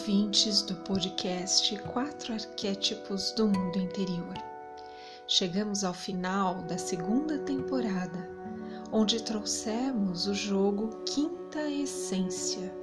[0.00, 4.32] Ouvintes do podcast Quatro Arquétipos do Mundo Interior,
[5.26, 8.30] chegamos ao final da segunda temporada,
[8.90, 12.74] onde trouxemos o jogo Quinta Essência,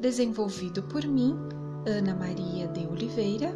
[0.00, 1.38] desenvolvido por mim,
[1.86, 3.54] Ana Maria de Oliveira,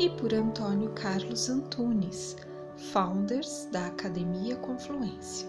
[0.00, 2.36] e por Antônio Carlos Antunes,
[2.76, 5.48] founders da Academia Confluência.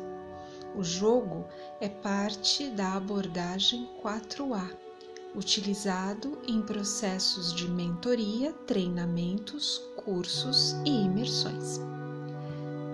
[0.75, 1.47] O jogo
[1.79, 4.90] é parte da abordagem 4A
[5.35, 11.79] utilizado em processos de mentoria, treinamentos, cursos e imersões.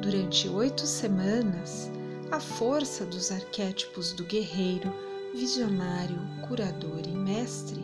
[0.01, 1.89] Durante oito semanas,
[2.31, 4.93] a força dos arquétipos do guerreiro,
[5.33, 7.81] visionário, curador e mestre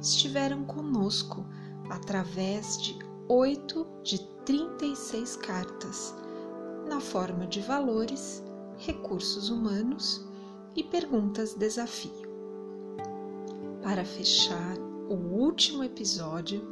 [0.00, 1.44] estiveram conosco
[1.88, 6.14] através de oito de 36 cartas,
[6.86, 8.42] na forma de valores,
[8.76, 10.22] recursos humanos
[10.76, 12.23] e perguntas desafio
[13.84, 14.78] para fechar
[15.10, 16.66] o último episódio,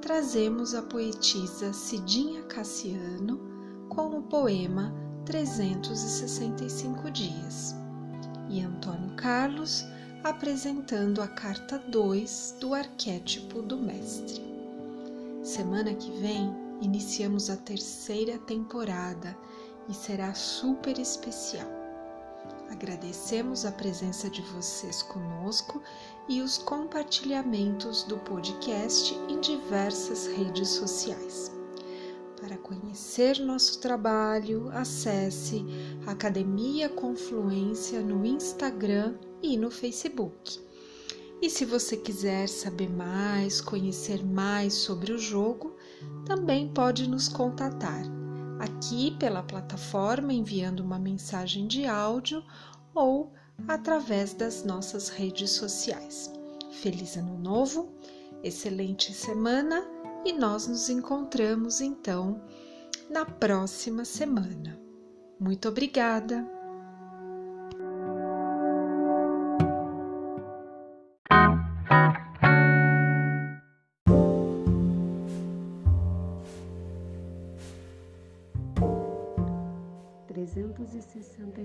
[0.00, 3.40] trazemos a poetisa Cidinha Cassiano
[3.88, 7.74] com o poema 365 Dias
[8.48, 9.84] e Antônio Carlos
[10.22, 14.40] apresentando a carta 2 do arquétipo do Mestre.
[15.42, 19.36] Semana que vem iniciamos a terceira temporada
[19.88, 21.85] e será super especial.
[22.70, 25.82] Agradecemos a presença de vocês conosco
[26.28, 31.50] e os compartilhamentos do podcast em diversas redes sociais.
[32.40, 35.64] Para conhecer nosso trabalho, acesse
[36.06, 40.60] Academia Confluência no Instagram e no Facebook.
[41.40, 45.76] E se você quiser saber mais, conhecer mais sobre o jogo,
[46.24, 48.15] também pode nos contatar
[48.58, 52.42] aqui pela plataforma enviando uma mensagem de áudio
[52.94, 53.32] ou
[53.68, 56.32] através das nossas redes sociais.
[56.70, 57.92] Feliz Ano Novo,
[58.42, 59.86] excelente semana
[60.24, 62.42] e nós nos encontramos então
[63.10, 64.78] na próxima semana.
[65.38, 66.55] Muito obrigada!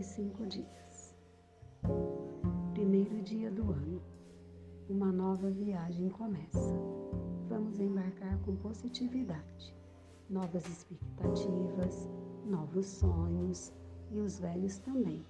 [0.02, 1.16] 45 dias.
[2.74, 4.02] Primeiro dia do ano.
[4.90, 6.74] Uma nova viagem começa.
[7.48, 9.76] Vamos embarcar com positividade,
[10.28, 12.10] novas expectativas,
[12.48, 13.72] novos sonhos
[14.10, 15.24] e os velhos também.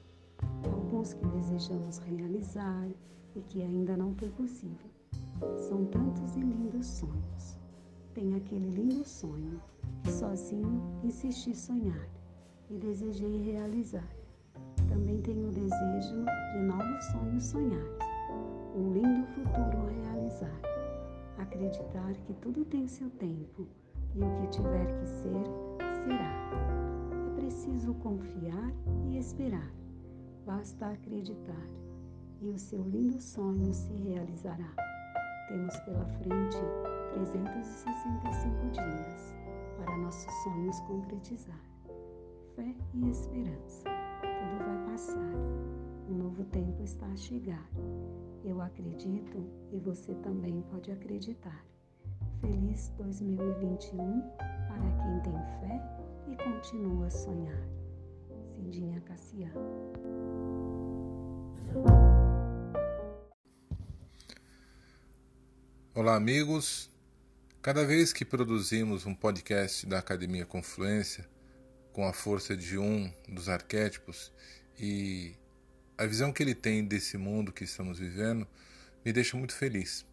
[0.63, 2.87] Alguns que desejamos realizar
[3.35, 4.89] e que ainda não foi possível.
[5.57, 7.59] São tantos e lindos sonhos.
[8.13, 9.61] Tem aquele lindo sonho
[10.01, 12.07] que sozinho insisti sonhar
[12.69, 14.20] e desejei realizar
[14.91, 17.88] também tenho o desejo de novos sonhos sonhar,
[18.75, 20.59] um lindo futuro realizar,
[21.38, 23.68] acreditar que tudo tem seu tempo
[24.16, 25.44] e o que tiver que ser,
[26.03, 26.52] será.
[27.28, 28.74] É preciso confiar
[29.07, 29.72] e esperar,
[30.46, 31.68] basta acreditar
[32.41, 34.73] e o seu lindo sonho se realizará.
[35.47, 36.58] Temos pela frente
[37.13, 39.34] 365 dias
[39.78, 41.59] para nossos sonhos concretizar.
[42.56, 45.33] Fé e esperança tudo vai passar.
[46.09, 47.69] Um novo tempo está a chegar.
[48.43, 51.65] Eu acredito e você também pode acreditar.
[52.39, 55.81] Feliz 2021 para quem tem fé
[56.27, 57.67] e continua a sonhar.
[58.55, 59.59] Cidinha Cassiano.
[65.93, 66.89] Olá, amigos.
[67.61, 71.29] Cada vez que produzimos um podcast da Academia Confluência,
[71.94, 74.31] com a força de um dos arquétipos
[74.79, 75.35] e
[75.97, 78.47] a visão que ele tem desse mundo que estamos vivendo
[79.05, 80.05] me deixa muito feliz.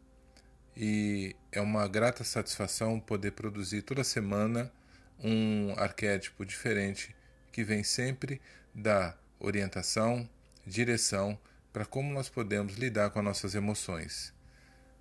[0.76, 4.72] E é uma grata satisfação poder produzir toda semana
[5.18, 7.14] um arquétipo diferente
[7.50, 8.40] que vem sempre
[8.74, 10.28] da orientação,
[10.66, 11.38] direção
[11.72, 14.32] para como nós podemos lidar com as nossas emoções.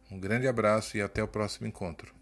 [0.10, 2.17] Um grande abraço e até o próximo encontro.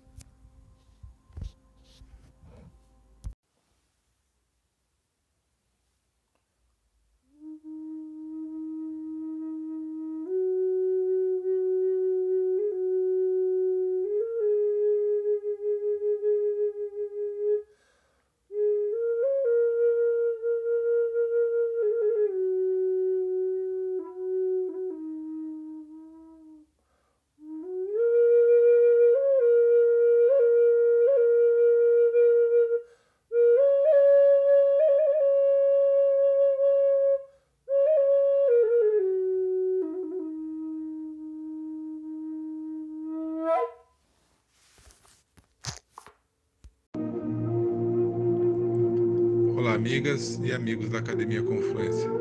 [49.95, 52.11] Amigas e amigos da Academia Confluência.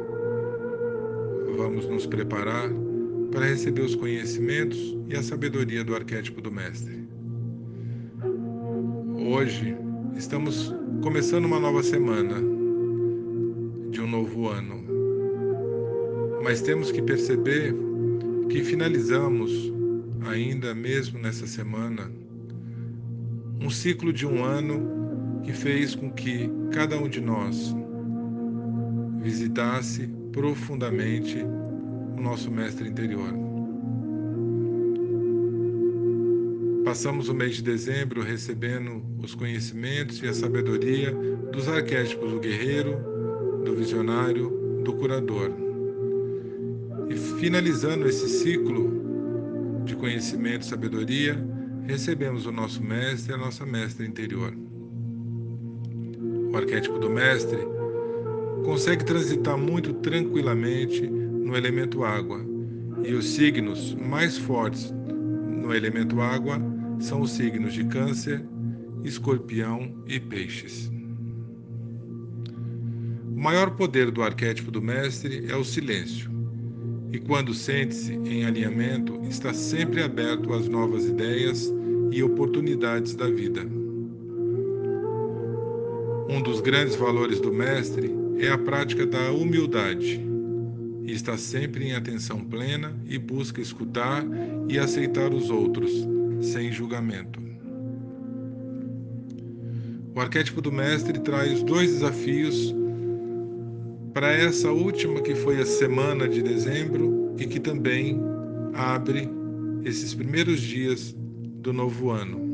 [1.56, 2.70] Vamos nos preparar
[3.32, 6.96] para receber os conhecimentos e a sabedoria do arquétipo do Mestre.
[9.28, 9.76] Hoje
[10.16, 10.72] estamos
[11.02, 12.36] começando uma nova semana
[13.90, 14.84] de um novo ano,
[16.44, 17.74] mas temos que perceber
[18.50, 19.72] que finalizamos,
[20.28, 22.08] ainda mesmo nessa semana,
[23.60, 25.03] um ciclo de um ano
[25.44, 27.74] que fez com que cada um de nós
[29.20, 31.38] visitasse profundamente
[32.16, 33.32] o nosso mestre interior.
[36.84, 41.12] Passamos o mês de dezembro recebendo os conhecimentos e a sabedoria
[41.52, 42.96] dos arquétipos do guerreiro,
[43.64, 45.50] do visionário, do curador.
[47.08, 51.42] E finalizando esse ciclo de conhecimento e sabedoria,
[51.86, 54.54] recebemos o nosso mestre e a nossa mestra interior.
[56.54, 57.58] O arquétipo do mestre
[58.64, 62.40] consegue transitar muito tranquilamente no elemento água,
[63.04, 64.94] e os signos mais fortes
[65.48, 66.62] no elemento água
[67.00, 68.46] são os signos de Câncer,
[69.02, 70.92] Escorpião e Peixes.
[73.36, 76.30] O maior poder do arquétipo do mestre é o silêncio
[77.12, 81.72] e quando sente-se em alinhamento, está sempre aberto às novas ideias
[82.12, 83.83] e oportunidades da vida.
[86.28, 90.24] Um dos grandes valores do Mestre é a prática da humildade.
[91.04, 94.24] Está sempre em atenção plena e busca escutar
[94.66, 95.92] e aceitar os outros,
[96.40, 97.40] sem julgamento.
[100.14, 102.74] O arquétipo do Mestre traz dois desafios
[104.14, 108.18] para essa última que foi a semana de dezembro e que também
[108.72, 109.28] abre
[109.84, 111.14] esses primeiros dias
[111.60, 112.53] do novo ano.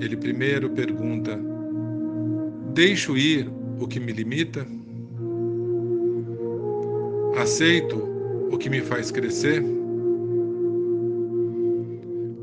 [0.00, 1.38] Ele primeiro pergunta:
[2.74, 4.66] Deixo ir o que me limita?
[7.36, 7.96] Aceito
[8.50, 9.62] o que me faz crescer?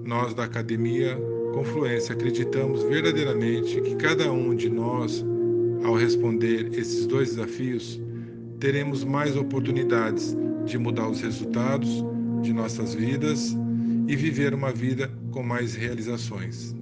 [0.06, 1.18] Nós da Academia
[1.54, 5.26] Confluência acreditamos verdadeiramente que cada um de nós
[5.84, 8.00] ao responder esses dois desafios,
[8.60, 12.04] teremos mais oportunidades de mudar os resultados
[12.42, 13.56] de nossas vidas
[14.08, 16.76] e viver uma vida com mais realizações.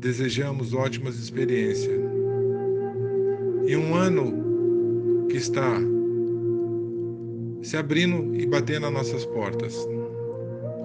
[0.00, 2.00] Desejamos ótimas experiências
[3.66, 5.80] e um ano que está
[7.62, 9.74] se abrindo e batendo nas nossas portas,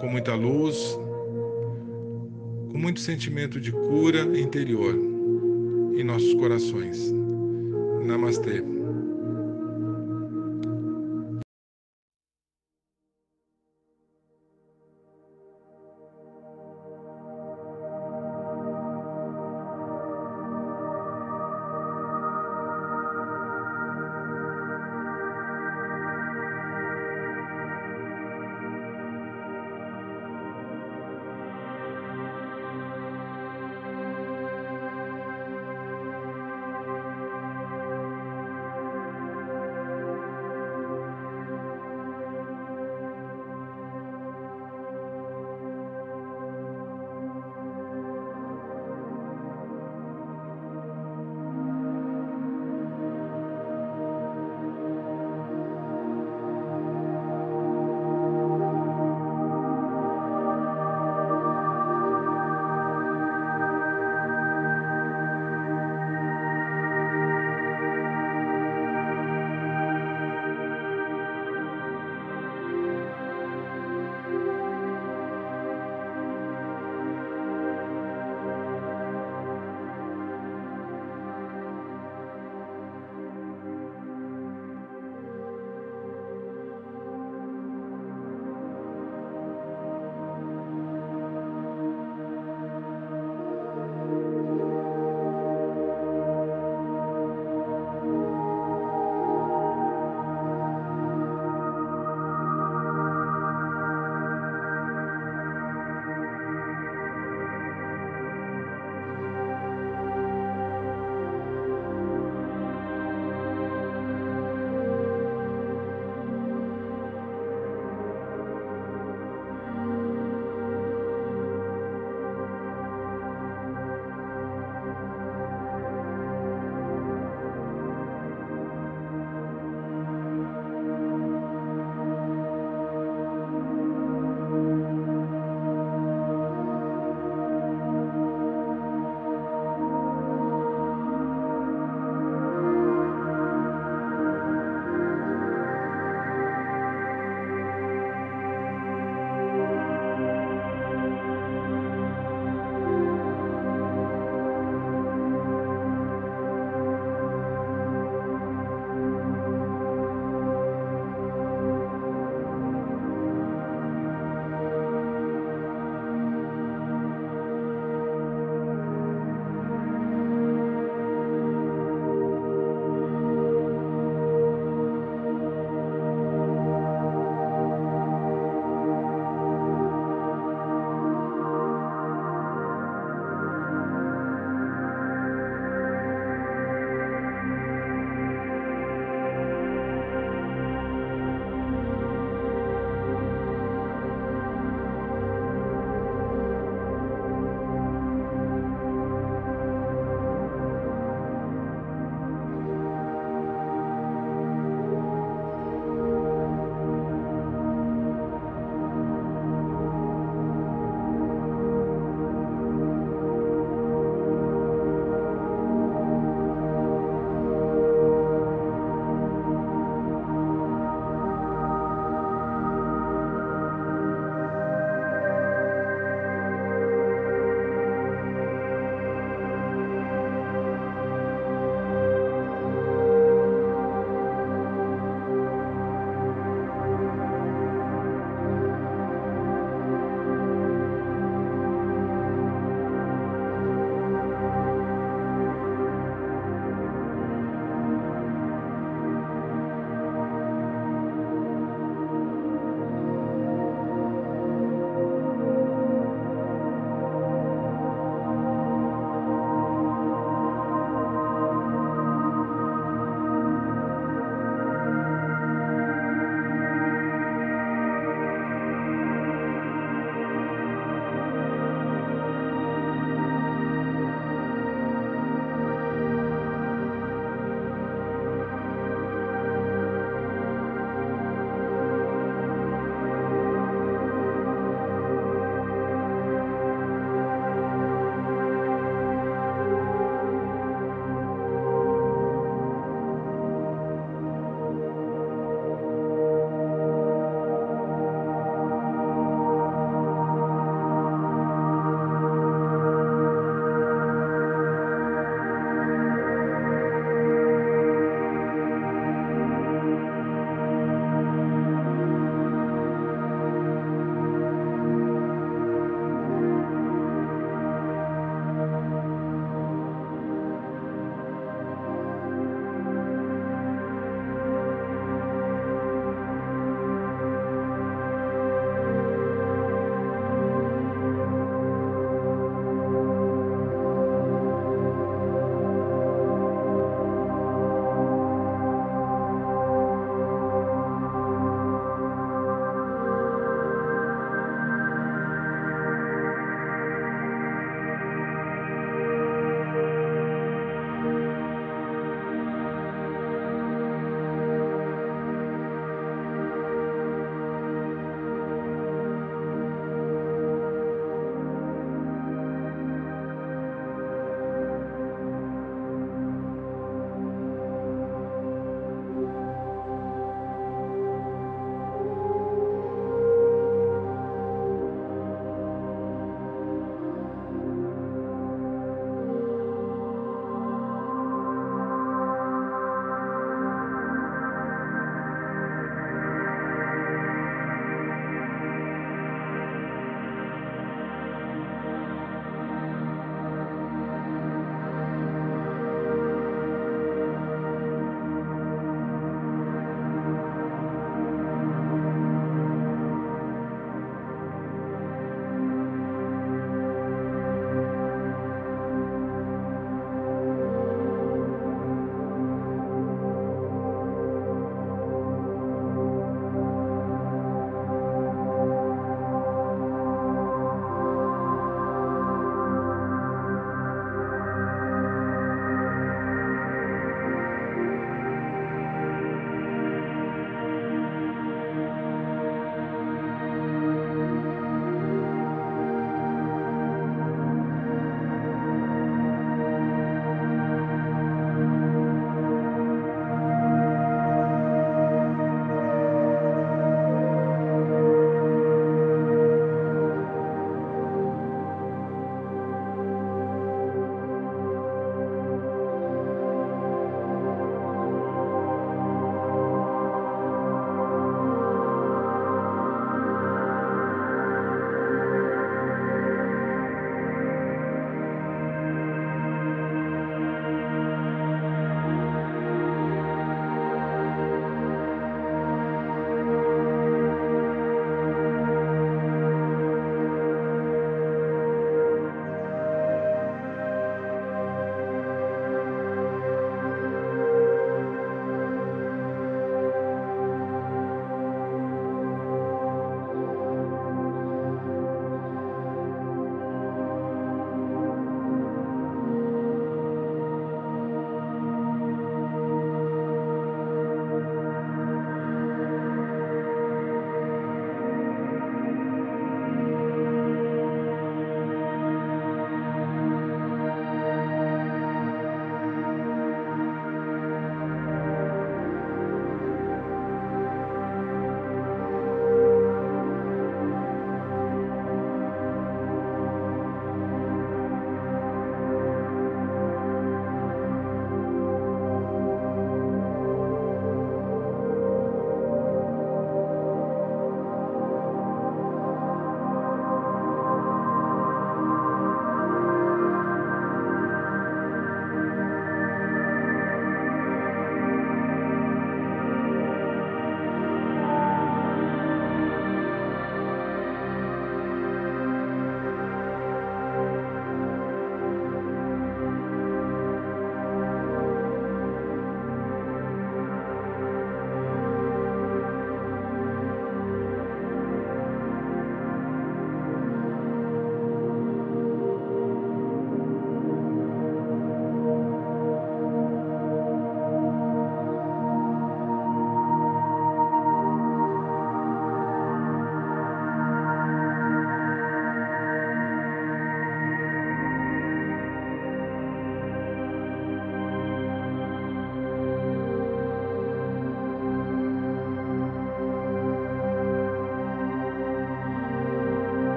[0.00, 0.98] com muita luz,
[2.72, 4.94] com muito sentimento de cura interior
[5.94, 7.12] em nossos corações.
[8.06, 8.73] Namastê.